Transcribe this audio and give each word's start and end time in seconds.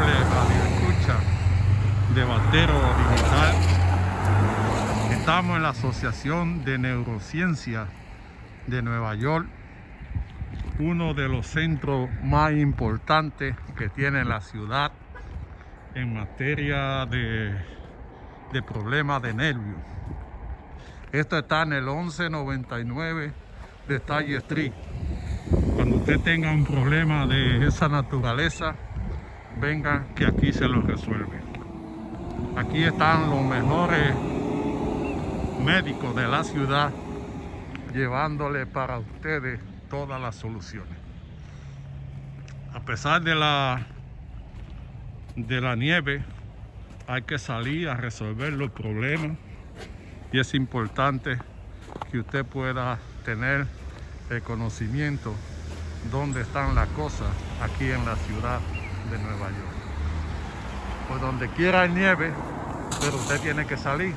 doble 0.00 0.14
radio 0.14 0.62
escucha 0.64 1.18
de 2.14 2.24
Batero 2.24 2.72
Digital. 3.12 3.54
Estamos 5.10 5.56
en 5.56 5.62
la 5.62 5.68
Asociación 5.70 6.64
de 6.64 6.78
Neurociencia 6.78 7.86
de 8.66 8.82
Nueva 8.82 9.14
York, 9.14 9.46
uno 10.78 11.12
de 11.12 11.28
los 11.28 11.46
centros 11.46 12.08
más 12.22 12.52
importantes 12.52 13.54
que 13.76 13.88
tiene 13.90 14.24
la 14.24 14.40
ciudad 14.40 14.92
en 15.94 16.14
materia 16.14 17.04
de, 17.04 17.54
de 18.52 18.62
problemas 18.62 19.20
de 19.20 19.34
nervios. 19.34 19.80
Esto 21.12 21.38
está 21.38 21.62
en 21.62 21.74
el 21.74 21.84
1199 21.84 23.32
de 23.86 24.00
Talle 24.00 24.36
Street. 24.38 24.72
Cuando 25.74 25.96
usted 25.96 26.20
tenga 26.20 26.52
un 26.52 26.64
problema 26.64 27.26
de 27.26 27.66
esa 27.66 27.88
naturaleza, 27.88 28.76
venga 29.60 30.06
que 30.16 30.26
aquí 30.26 30.52
se 30.52 30.66
lo 30.66 30.80
resuelve. 30.80 31.38
Aquí 32.56 32.82
están 32.82 33.28
los 33.28 33.42
mejores 33.42 34.14
médicos 35.62 36.16
de 36.16 36.26
la 36.26 36.42
ciudad 36.42 36.90
llevándole 37.92 38.66
para 38.66 38.98
ustedes 38.98 39.60
todas 39.90 40.20
las 40.20 40.36
soluciones. 40.36 40.96
A 42.72 42.80
pesar 42.80 43.22
de 43.22 43.34
la 43.34 43.86
de 45.36 45.60
la 45.60 45.76
nieve, 45.76 46.24
hay 47.06 47.22
que 47.22 47.38
salir 47.38 47.88
a 47.88 47.94
resolver 47.94 48.52
los 48.52 48.70
problemas 48.70 49.36
y 50.32 50.38
es 50.38 50.54
importante 50.54 51.38
que 52.10 52.20
usted 52.20 52.44
pueda 52.44 52.98
tener 53.24 53.66
el 54.30 54.42
conocimiento 54.42 55.34
dónde 56.10 56.42
están 56.42 56.74
las 56.74 56.88
cosas 56.88 57.28
aquí 57.60 57.90
en 57.90 58.04
la 58.06 58.16
ciudad 58.16 58.60
de 59.10 59.18
Nueva 59.18 59.48
York. 59.48 59.80
Por 61.08 61.20
donde 61.20 61.48
quiera 61.48 61.82
hay 61.82 61.90
nieve, 61.90 62.32
pero 63.00 63.16
usted 63.16 63.40
tiene 63.40 63.66
que 63.66 63.76
salir 63.76 64.14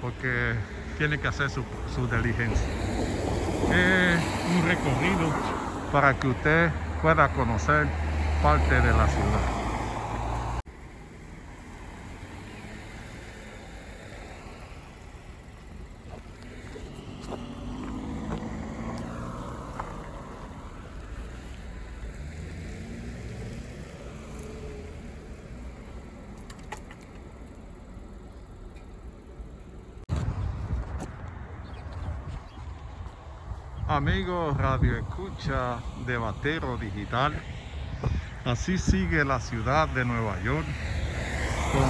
porque 0.00 0.54
tiene 0.98 1.18
que 1.18 1.28
hacer 1.28 1.50
su, 1.50 1.64
su 1.94 2.06
diligencia. 2.08 2.66
Es 3.70 4.20
un 4.54 4.66
recorrido 4.66 5.32
para 5.92 6.14
que 6.14 6.28
usted 6.28 6.70
pueda 7.00 7.28
conocer 7.28 7.86
parte 8.42 8.74
de 8.74 8.92
la 8.92 9.06
ciudad. 9.06 9.61
Amigos 33.92 34.56
Radio 34.56 34.96
Escucha 34.96 35.76
de 36.06 36.16
Batero 36.16 36.78
Digital, 36.78 37.34
así 38.42 38.78
sigue 38.78 39.22
la 39.22 39.38
ciudad 39.38 39.86
de 39.88 40.06
Nueva 40.06 40.40
York 40.40 40.64
con 41.72 41.84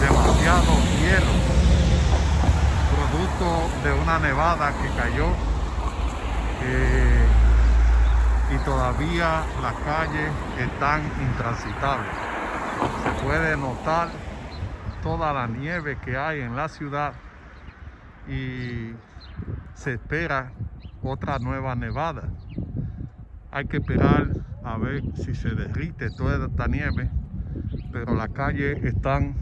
demasiado 0.00 0.72
hielo, 0.98 1.32
producto 2.90 3.88
de 3.88 3.92
una 3.92 4.18
nevada 4.18 4.72
que 4.72 4.88
cayó 5.00 5.28
eh, 6.64 7.26
y 8.56 8.64
todavía 8.64 9.44
las 9.62 9.74
calles 9.84 10.32
están 10.58 11.04
intransitables. 11.20 12.10
Se 13.04 13.24
puede 13.24 13.56
notar 13.56 14.08
toda 15.00 15.32
la 15.32 15.46
nieve 15.46 15.96
que 16.04 16.16
hay 16.16 16.40
en 16.40 16.56
la 16.56 16.68
ciudad 16.68 17.12
y 18.26 18.94
se 19.74 19.92
espera 19.92 20.50
otra 21.08 21.38
nueva 21.38 21.74
nevada. 21.74 22.28
Hay 23.50 23.66
que 23.66 23.78
esperar 23.78 24.28
a 24.62 24.76
ver 24.76 25.02
si 25.16 25.34
se 25.34 25.50
derrite 25.50 26.10
toda 26.10 26.46
esta 26.46 26.66
nieve, 26.66 27.10
pero 27.92 28.14
las 28.14 28.28
calles 28.30 28.82
están 28.84 29.34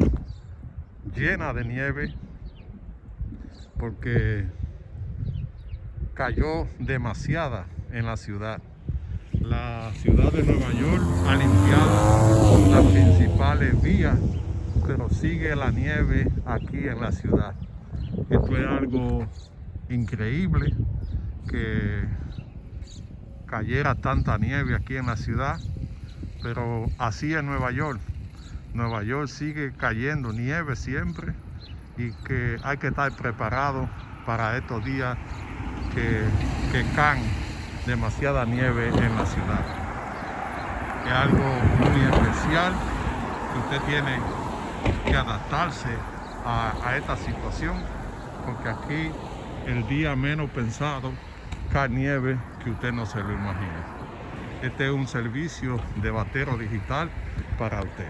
llenas 1.15 1.54
de 1.54 1.65
nieve 1.65 2.15
porque 3.78 4.47
cayó 6.15 6.66
demasiada 6.78 7.66
en 7.93 8.06
la 8.06 8.16
ciudad. 8.16 8.60
La 9.33 9.91
ciudad 9.94 10.33
de 10.33 10.43
Nueva 10.43 10.72
York 10.72 11.03
ha 11.27 11.37
limpiado 11.37 12.71
las 12.71 12.84
principales 12.93 13.83
vías, 13.83 14.19
pero 14.87 15.09
sigue 15.10 15.54
la 15.54 15.71
nieve 15.71 16.31
aquí 16.47 16.88
en 16.88 17.00
la 17.00 17.12
ciudad. 17.12 17.54
Esto 18.31 18.56
es 18.56 18.66
algo 18.66 19.27
increíble 19.88 20.75
que 21.47 22.05
cayera 23.47 23.95
tanta 23.95 24.39
nieve 24.39 24.75
aquí 24.75 24.97
en 24.97 25.07
la 25.07 25.17
ciudad, 25.17 25.59
pero 26.43 26.91
así 26.99 27.34
en 27.34 27.47
Nueva 27.47 27.71
York. 27.71 28.01
Nueva 28.75 29.03
York 29.03 29.29
sigue 29.29 29.73
cayendo 29.73 30.33
nieve 30.33 30.77
siempre 30.77 31.33
y 31.97 32.11
que 32.27 32.59
hay 32.62 32.77
que 32.77 32.89
estar 32.89 33.11
preparado 33.12 33.89
para 34.27 34.57
estos 34.57 34.84
días 34.84 35.17
que, 35.95 36.25
que 36.73 36.84
caen 36.95 37.23
demasiada 37.87 38.45
nieve 38.45 38.89
en 38.89 39.17
la 39.17 39.25
ciudad. 39.25 39.65
Es 41.07 41.13
algo 41.13 41.45
muy 41.78 42.01
especial 42.03 42.75
que 43.53 43.59
usted 43.61 43.87
tiene 43.87 44.19
que 45.05 45.17
adaptarse 45.17 45.89
a, 46.45 46.97
esta 46.97 47.17
situación 47.17 47.77
porque 48.45 48.69
aquí 48.69 49.11
el 49.67 49.87
día 49.89 50.15
menos 50.15 50.51
pensado 50.51 51.13
nieve 51.88 52.38
que 52.65 52.71
usted 52.71 52.93
no 52.93 53.04
se 53.04 53.19
lo 53.19 53.32
imagina. 53.32 53.84
Este 54.62 54.87
es 54.87 54.91
un 54.91 55.06
servicio 55.06 55.78
de 55.97 56.10
batero 56.10 56.56
digital 56.56 57.10
para 57.59 57.81
usted. 57.81 58.09